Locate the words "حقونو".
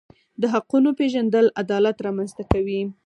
0.53-0.89